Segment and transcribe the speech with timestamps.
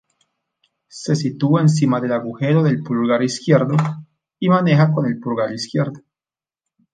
[1.01, 3.77] Se sitúa encima del agujero del pulgar izquierdo
[4.39, 6.01] y maneja con el pulgar izquierdo.